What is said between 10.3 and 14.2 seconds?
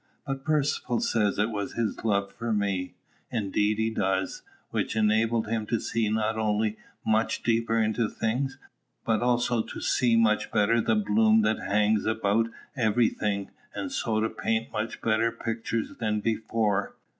better the bloom that hangs about every thing, and so